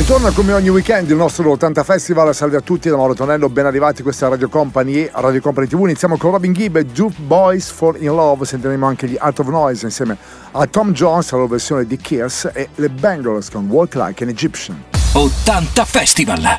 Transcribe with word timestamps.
Ritorna 0.00 0.30
come 0.30 0.54
ogni 0.54 0.70
weekend 0.70 1.10
il 1.10 1.16
nostro 1.16 1.50
80 1.50 1.84
Festival, 1.84 2.34
salve 2.34 2.56
a 2.56 2.62
tutti 2.62 2.88
da 2.88 2.96
Mauro 2.96 3.12
Tonello, 3.12 3.50
ben 3.50 3.66
arrivati, 3.66 4.02
questa 4.02 4.28
Radio 4.28 4.48
Company 4.48 5.06
Radio 5.12 5.42
Company 5.42 5.66
TV, 5.66 5.80
iniziamo 5.82 6.16
con 6.16 6.30
Robin 6.30 6.54
Gibb 6.54 6.76
e 6.76 6.86
Duke 6.86 7.16
Boys 7.18 7.68
for 7.68 8.00
In 8.00 8.14
Love, 8.14 8.46
sentiremo 8.46 8.86
anche 8.86 9.06
gli 9.06 9.16
Art 9.18 9.40
of 9.40 9.48
Noise 9.48 9.84
insieme 9.84 10.16
a 10.52 10.66
Tom 10.66 10.92
Jones, 10.92 11.30
la 11.32 11.36
loro 11.36 11.50
versione 11.50 11.86
di 11.86 11.98
Kiss 11.98 12.48
e 12.50 12.70
le 12.76 12.88
Bengals 12.88 13.50
con 13.50 13.68
Walk 13.68 13.94
Like 13.94 14.24
an 14.24 14.30
Egyptian. 14.30 14.82
80 15.12 15.84
Festival! 15.84 16.56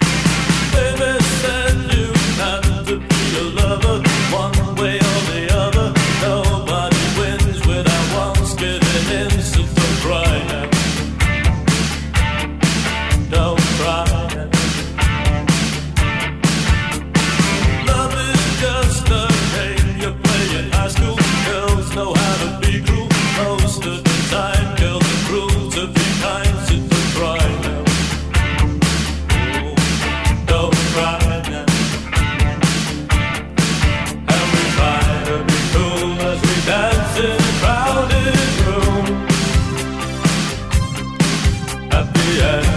Yeah. 42.41 42.70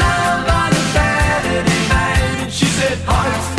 Love 0.00 0.46
by 0.46 0.70
the 0.70 0.82
Saturday 0.94 1.88
night. 1.88 2.42
And 2.42 2.52
she 2.52 2.66
said, 2.66 2.98
Hearts. 3.06 3.57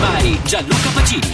by 0.00 0.38
Gianluca 0.46 0.90
Pacini. 0.96 1.30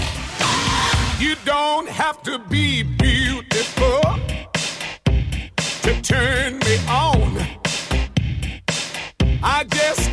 You 1.21 1.37
don't 1.44 1.88
have 1.88 2.21
to 2.25 2.38
be 2.50 2.82
beautiful 2.82 4.00
to 5.82 6.03
turn 6.03 6.59
me 6.59 6.77
on. 6.88 7.38
I 9.43 9.65
just 9.65 10.06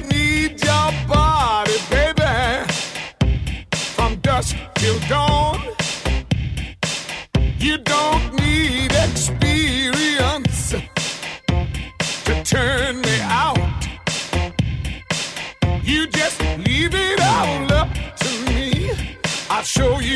show 19.84 20.00
you. 20.00 20.13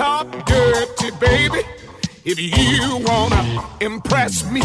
top 0.00 0.32
dirty, 0.46 1.10
baby, 1.20 1.60
if 2.24 2.38
you 2.40 3.04
wanna 3.08 3.42
impress 3.82 4.50
me. 4.50 4.64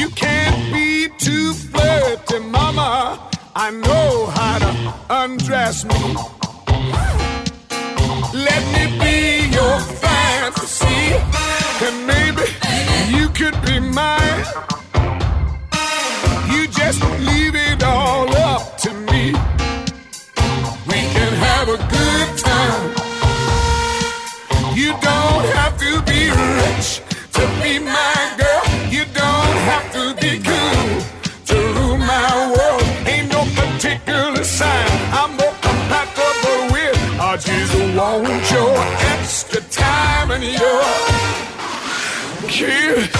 You 0.00 0.08
can't 0.10 0.60
be 0.72 1.08
too 1.18 1.52
flirty, 1.52 2.38
mama. 2.58 3.18
I 3.56 3.68
know 3.84 4.10
how 4.36 4.56
to 4.64 4.72
undress 5.22 5.84
me. 5.84 6.02
Let 8.48 8.62
me 8.74 8.84
be 9.02 9.18
your 9.58 9.76
fantasy, 10.04 11.02
and 11.86 11.96
maybe 12.12 12.46
you 13.16 13.24
could 13.38 13.56
be 13.66 13.80
mine. 13.80 14.44
You 16.52 16.68
just 16.68 17.00
leave 17.28 17.56
it 17.56 17.82
all. 17.82 18.01
want 38.16 38.50
your 38.50 38.76
extra 39.14 39.60
time 39.70 40.30
and 40.30 40.44
your 40.44 40.82
kid. 42.48 43.10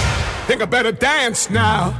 Think 0.47 0.61
I 0.61 0.65
better 0.65 0.91
dance 0.91 1.49
now. 1.49 1.97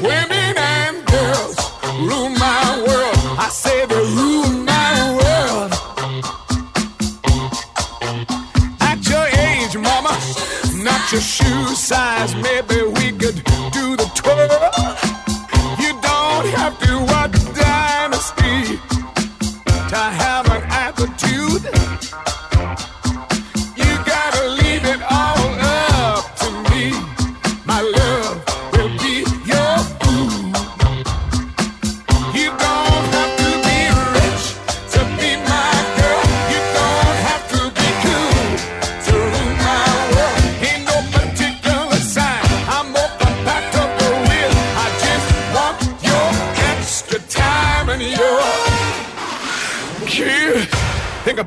Women 0.00 0.54
and 0.56 1.04
girls 1.06 1.56
rule 1.98 2.28
my 2.28 2.84
world. 2.86 3.16
I 3.38 3.48
say 3.50 3.86
they 3.86 4.04
rule 4.18 4.50
my 4.72 4.94
world. 5.20 5.72
At 8.80 9.00
your 9.08 9.26
age, 9.48 9.76
mama, 9.76 10.16
not 10.84 11.10
your 11.10 11.20
shoe 11.20 11.74
size. 11.74 12.34
Maybe 12.36 12.82
we 12.82 13.10
could 13.12 13.42
do 13.72 13.96
the 13.96 14.08
twirl. 14.14 14.48
You 15.82 15.92
don't 16.00 16.46
have 16.54 16.78
to. 16.80 17.09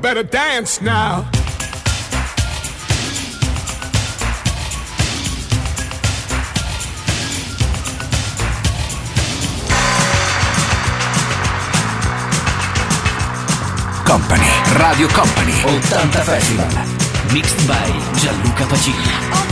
better 0.04 0.22
dance 0.22 0.82
now. 0.82 1.22
Company, 14.04 14.42
Radio 14.78 15.08
Company, 15.08 15.52
80 15.64 16.20
Festival. 16.20 16.66
Mixed 17.32 17.66
by 17.66 17.88
Gianluca 18.18 18.64
Pacini. 18.64 19.43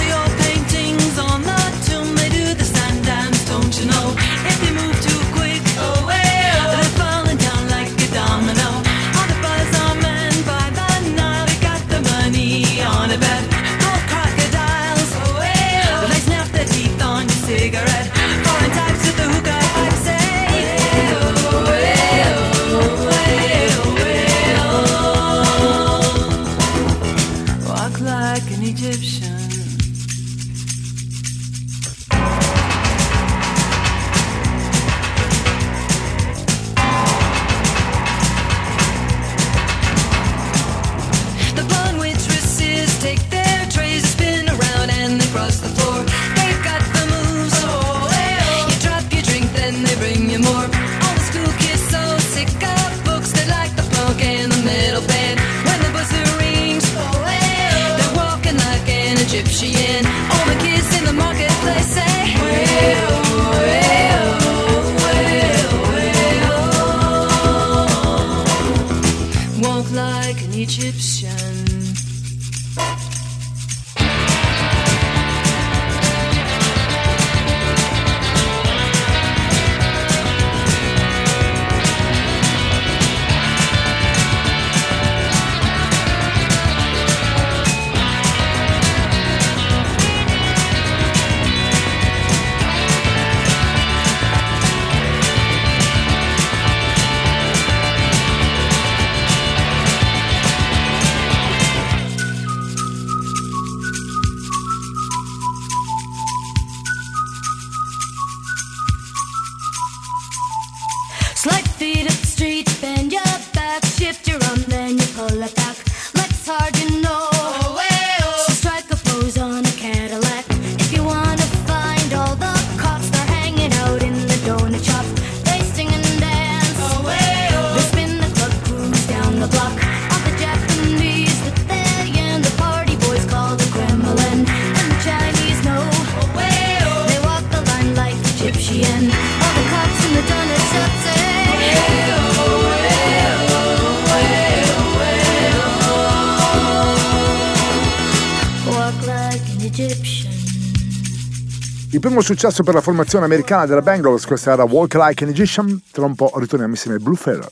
Il 151.90 152.00
primo 152.00 152.20
successo 152.20 152.62
per 152.62 152.75
la 152.75 152.80
formazione 152.80 153.25
americana 153.25 153.66
della 153.66 153.82
Bengals, 153.82 154.25
questa 154.25 154.52
era 154.52 154.64
Walk 154.64 154.94
Like 154.94 155.25
an 155.25 155.30
Egyptian, 155.30 155.82
tra 155.90 156.04
un 156.06 156.14
po' 156.14 156.32
ritorniamo 156.37 156.72
insieme 156.72 156.96
ai 156.96 157.02
Blue 157.02 157.16
Ferrer. 157.16 157.49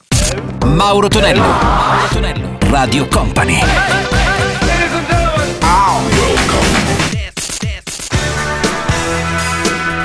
Mauro 0.66 1.08
Tonello, 1.08 1.42
Mauro 1.42 2.08
Tonello, 2.10 2.58
Radio 2.70 3.06
Company. 3.08 3.58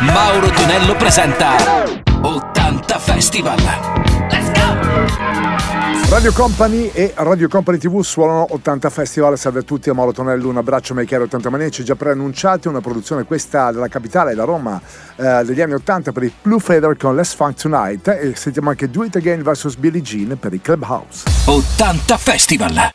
Mauro 0.01 0.49
Tonello 0.49 0.95
presenta 0.95 1.55
80 2.21 2.99
Festival. 2.99 3.57
Let's 4.29 4.51
go! 4.51 5.64
Radio 6.09 6.31
Company 6.31 6.91
e 6.93 7.13
Radio 7.15 7.47
Company 7.47 7.77
TV 7.77 8.01
suonano 8.01 8.45
80 8.49 8.89
Festival. 8.89 9.37
Salve 9.37 9.59
a 9.59 9.63
tutti, 9.63 9.89
Amaro 9.89 10.11
Tonello, 10.11 10.47
un 10.47 10.57
abbraccio 10.57 10.93
a 10.93 10.95
Maker 10.95 11.21
80 11.21 11.49
Maneci, 11.49 11.83
già 11.83 11.95
preannunciati, 11.95 12.67
una 12.67 12.81
produzione 12.81 13.23
questa 13.23 13.71
della 13.71 13.87
capitale, 13.87 14.33
da 14.33 14.43
Roma, 14.43 14.79
eh, 15.15 15.43
degli 15.43 15.61
anni 15.61 15.73
80 15.73 16.11
per 16.11 16.23
i 16.23 16.33
Blue 16.41 16.59
Feather 16.59 16.95
con 16.95 17.15
Let's 17.15 17.33
Funk 17.33 17.55
Tonight 17.61 18.07
e 18.07 18.35
sentiamo 18.35 18.69
anche 18.69 18.89
Do 18.89 19.03
It 19.03 19.15
Again 19.15 19.41
vs 19.41 19.75
Billie 19.75 20.01
Jean 20.01 20.37
per 20.39 20.53
i 20.53 20.61
Clubhouse. 20.61 21.23
80 21.45 22.17
Festival! 22.17 22.94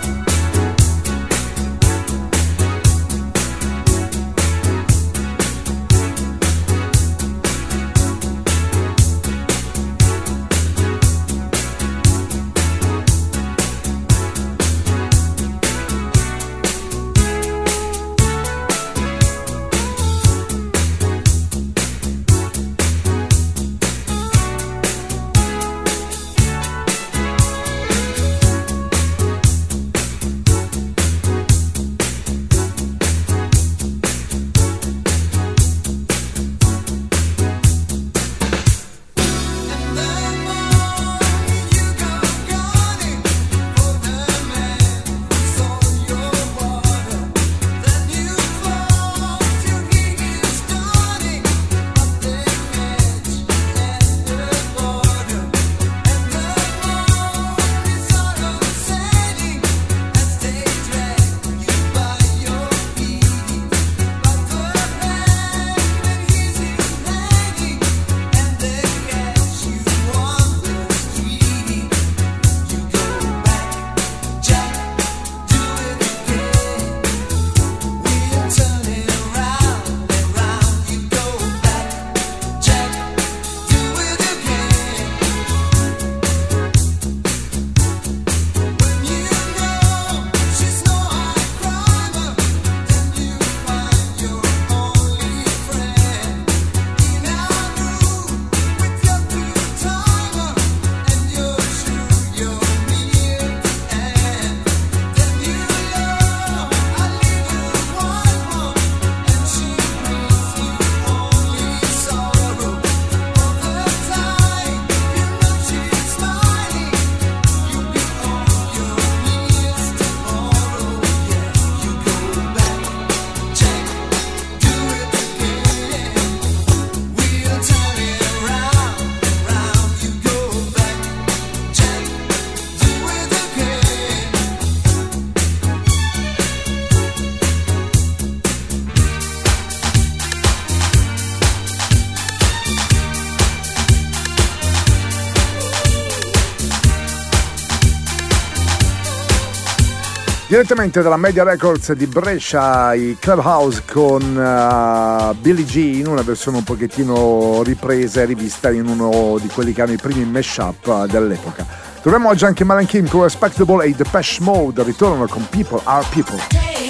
Direttamente 150.61 151.01
dalla 151.01 151.17
Media 151.17 151.43
Records 151.43 151.91
di 151.93 152.05
Brescia, 152.05 152.93
i 152.93 153.17
Clubhouse 153.19 153.81
con 153.91 154.21
uh, 154.21 155.35
Billie 155.39 155.97
in 155.97 156.05
una 156.05 156.21
versione 156.21 156.57
un 156.57 156.63
pochettino 156.63 157.63
ripresa 157.63 158.21
e 158.21 158.25
rivista 158.25 158.69
in 158.69 158.85
uno 158.85 159.39
di 159.41 159.47
quelli 159.47 159.73
che 159.73 159.81
hanno 159.81 159.93
i 159.93 159.97
primi 159.97 160.23
mashup 160.23 160.85
uh, 160.85 161.07
dell'epoca. 161.07 161.65
Troviamo 162.03 162.29
oggi 162.29 162.45
anche 162.45 162.63
Malan 162.63 162.87
con 163.09 163.23
Respectable 163.23 163.85
e 163.85 163.89
i 163.89 163.95
Depeche 163.95 164.37
Mode 164.41 164.83
ritornano 164.83 165.25
con 165.25 165.47
People 165.49 165.81
Are 165.83 166.05
People. 166.11 166.80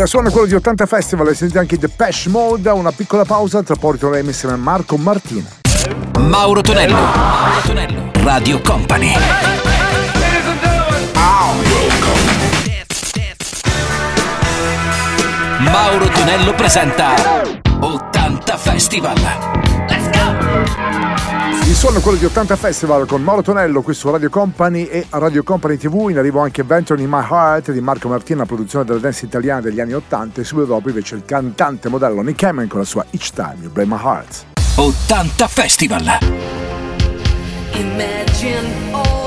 La 0.00 0.06
suona 0.06 0.30
quello 0.30 0.46
di 0.46 0.54
80 0.54 0.86
Festival, 0.86 1.36
sentite 1.36 1.58
anche 1.58 1.76
The 1.76 1.86
Depeche 1.86 2.30
Mode, 2.30 2.70
una 2.70 2.90
piccola 2.90 3.26
pausa, 3.26 3.62
tra 3.62 3.74
poco 3.74 3.98
torneremo 3.98 4.30
insieme 4.30 4.54
a 4.54 4.56
Marco 4.56 4.96
Martina. 4.96 5.46
Mauro 6.18 6.62
Tonello, 6.62 6.94
Mauro 6.94 7.60
Tonello, 7.66 8.10
Radio 8.22 8.62
Company. 8.62 9.14
Mauro 15.58 16.08
Tonello 16.08 16.54
presenta 16.54 17.42
80 17.80 18.56
Festival. 18.56 19.59
Il 21.70 21.76
suono 21.76 21.98
è 21.98 22.02
quello 22.02 22.18
di 22.18 22.24
80 22.24 22.56
Festival 22.56 23.06
con 23.06 23.22
Mauro 23.22 23.42
Tonello 23.42 23.80
questo 23.82 24.10
Radio 24.10 24.28
Company 24.28 24.86
e 24.86 25.06
Radio 25.10 25.44
Company 25.44 25.76
TV. 25.76 26.08
In 26.10 26.18
arrivo 26.18 26.40
anche 26.40 26.64
Venture 26.64 27.00
in 27.00 27.08
My 27.08 27.22
Heart 27.22 27.70
di 27.70 27.80
Marco 27.80 28.08
Martina, 28.08 28.44
produzione 28.44 28.84
della 28.84 28.98
dance 28.98 29.24
italiana 29.24 29.60
degli 29.60 29.78
anni 29.78 29.92
80. 29.92 30.40
E 30.40 30.44
subito 30.44 30.66
dopo 30.66 30.88
invece 30.88 31.14
il 31.14 31.22
cantante 31.24 31.88
modello 31.88 32.22
Nick 32.22 32.42
Hammond 32.42 32.68
con 32.68 32.80
la 32.80 32.84
sua 32.84 33.06
Each 33.10 33.30
Time 33.30 33.58
You 33.60 33.70
Break 33.70 33.86
My 33.88 33.98
Heart. 34.02 34.46
80 34.74 35.46
Festival! 35.46 36.18
Imagine 37.74 38.92
all 38.92 39.19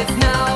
it's 0.00 0.16
now 0.16 0.49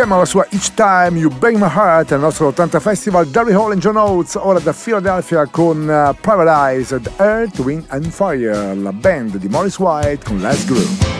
insieme 0.00 0.14
alla 0.14 0.24
sua 0.24 0.46
Each 0.48 0.72
Time 0.72 1.18
You 1.18 1.30
Bang 1.30 1.56
My 1.56 1.68
Heart 1.68 2.12
al 2.12 2.20
nostro 2.20 2.46
80 2.46 2.80
Festival, 2.80 3.30
Gary 3.30 3.52
Hall 3.52 3.72
and 3.72 3.82
John 3.82 3.96
Oates, 3.96 4.34
ora 4.34 4.58
da 4.58 4.72
Philadelphia 4.72 5.44
con 5.44 5.82
uh, 5.82 6.16
Paradise, 6.18 6.98
Earth, 7.18 7.58
Wind 7.58 7.84
and 7.88 8.06
Fire, 8.06 8.74
la 8.74 8.92
band 8.92 9.36
di 9.36 9.48
Morris 9.48 9.78
White 9.78 10.24
con 10.24 10.40
Let's 10.40 10.64
Groove. 10.64 11.19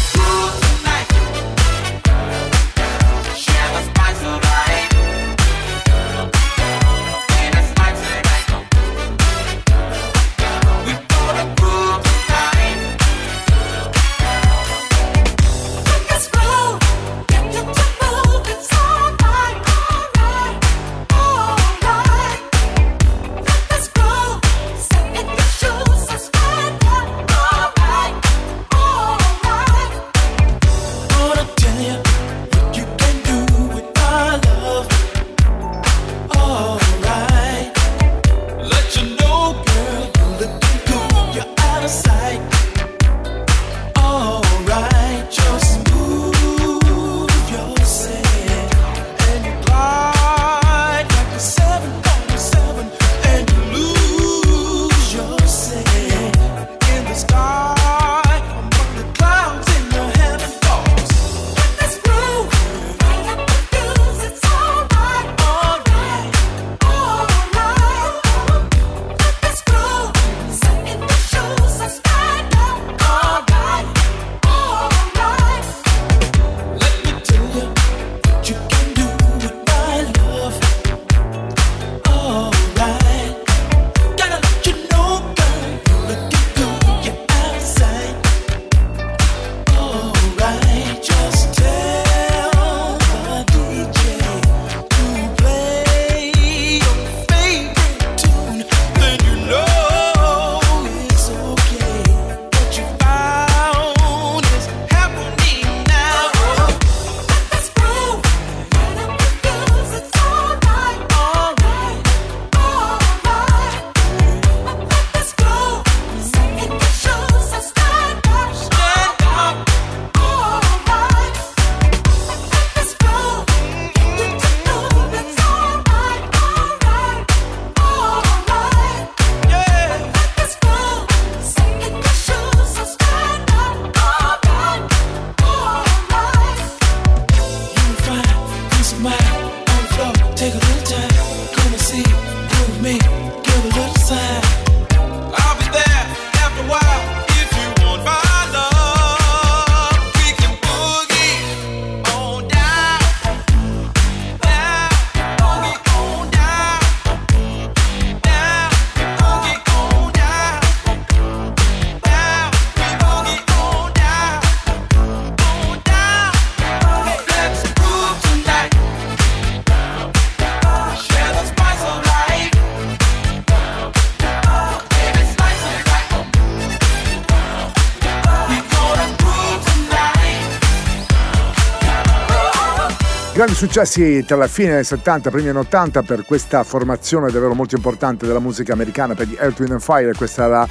Grandi 183.41 183.57
successi 183.57 184.23
tra 184.23 184.35
la 184.35 184.47
fine 184.47 184.75
del 184.75 184.85
70 184.85 185.29
e 185.29 185.31
primi 185.31 185.49
anni 185.49 185.57
80 185.57 186.03
per 186.03 186.25
questa 186.25 186.63
formazione 186.63 187.31
davvero 187.31 187.55
molto 187.55 187.75
importante 187.75 188.27
della 188.27 188.37
musica 188.37 188.73
americana 188.73 189.15
per 189.15 189.27
gli 189.27 189.35
Earth, 189.35 189.59
Wind 189.61 189.79
Fire. 189.79 190.13
Questa 190.13 190.45
era 190.45 190.67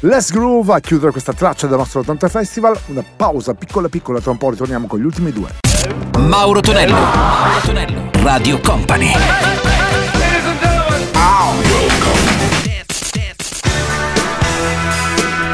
Let's 0.00 0.30
Groove 0.30 0.74
a 0.74 0.80
chiudere 0.80 1.12
questa 1.12 1.32
traccia 1.32 1.66
del 1.66 1.78
nostro 1.78 2.00
80 2.00 2.28
Festival. 2.28 2.78
Una 2.88 3.02
pausa 3.16 3.54
piccola 3.54 3.88
piccola, 3.88 4.20
tra 4.20 4.32
un 4.32 4.36
po' 4.36 4.50
ritorniamo 4.50 4.86
con 4.86 4.98
gli 4.98 5.04
ultimi 5.04 5.32
due. 5.32 5.48
Mauro 6.18 6.60
Tonello, 6.60 6.92
Mauro 6.92 7.60
Tonello, 7.64 8.10
Radio 8.12 8.60
Company. 8.60 9.12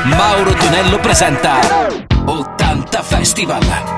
Mauro 0.03 0.53
Tonello 0.55 0.99
presenta 0.99 1.61
80 2.25 3.03
Festival. 3.03 3.96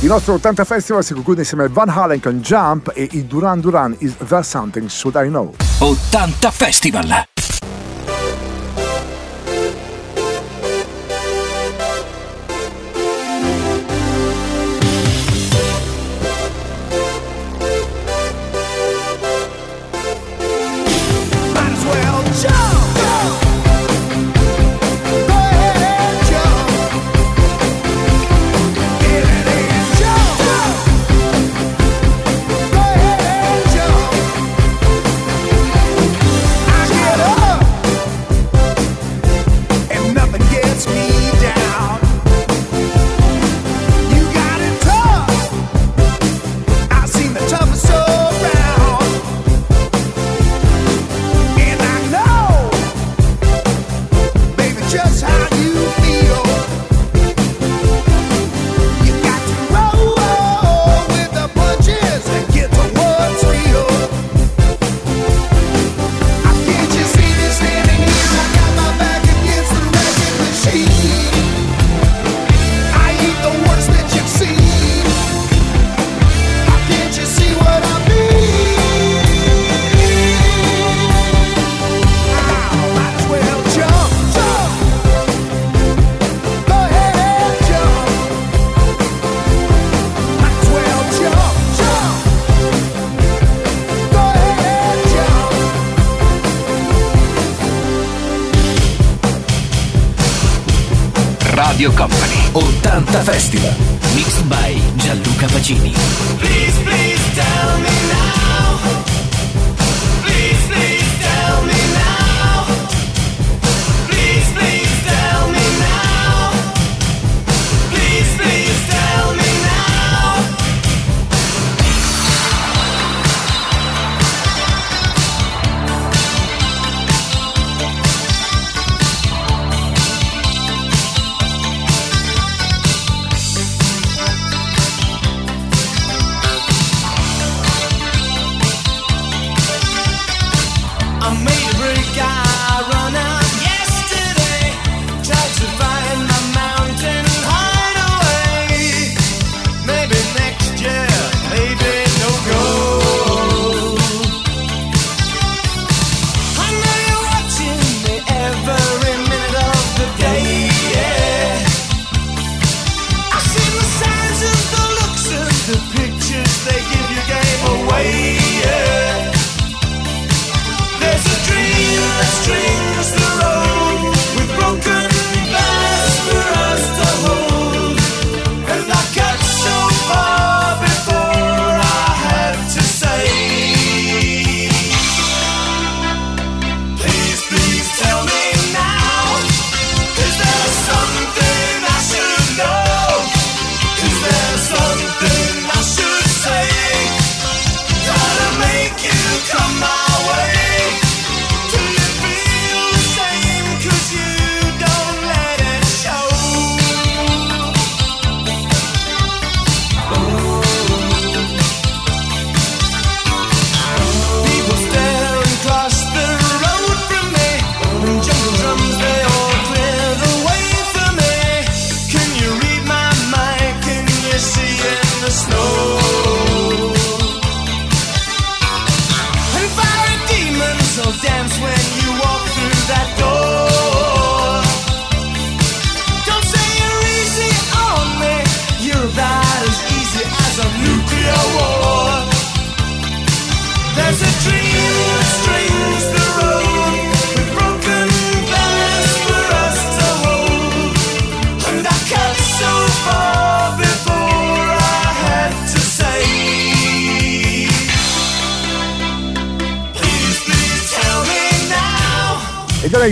Il 0.00 0.06
nostro 0.06 0.34
80 0.34 0.64
Festival 0.64 1.02
si 1.02 1.12
conclude 1.12 1.40
insieme 1.40 1.64
a 1.64 1.68
Van 1.68 1.88
Halen 1.88 2.20
con 2.20 2.40
Jump 2.40 2.92
e 2.94 3.08
i 3.10 3.26
Duran 3.26 3.58
Duran 3.58 3.96
Is 3.98 4.14
the 4.16 4.42
Something 4.44 4.88
Should 4.88 5.16
I 5.16 5.28
Know. 5.28 5.54
80 5.80 6.50
Festival! 6.52 7.27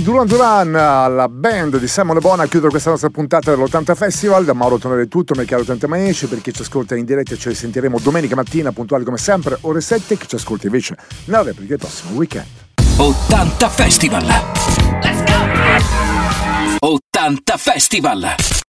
Duran 0.07 0.29
Duran 0.29 0.75
alla 0.77 1.29
band 1.29 1.81
di 1.81 1.89
Simone 1.89 2.21
Bona 2.21 2.45
a 2.45 2.47
chiudere 2.47 2.71
questa 2.71 2.91
nostra 2.91 3.11
puntata 3.11 3.53
dell'80 3.53 3.97
Festival. 3.97 4.45
Da 4.45 4.53
Mauro 4.53 4.79
Tonello 4.79 5.03
è 5.03 5.09
tutto, 5.09 5.35
mi 5.35 5.45
caro 5.45 5.65
Tante 5.65 5.89
Manici. 5.89 6.29
Per 6.29 6.41
chi 6.41 6.53
ci 6.53 6.63
ascolta 6.63 6.95
in 6.95 7.05
diretta 7.05 7.35
ci 7.35 7.53
sentiremo 7.53 7.99
domenica 7.99 8.37
mattina, 8.37 8.71
puntuali 8.71 9.03
come 9.03 9.19
sempre, 9.19 9.59
ore 9.63 9.81
7. 9.81 10.17
Chi 10.17 10.29
ci 10.29 10.37
ascolta 10.37 10.67
invece 10.67 10.97
nella 11.25 11.43
replica 11.43 11.71
del 11.71 11.79
prossimo 11.79 12.17
weekend. 12.17 12.47
80 12.99 13.69
Festival. 13.69 14.25
Let's 15.03 15.25
go! 16.79 16.87
80 16.87 17.57
Festival. 17.57 18.65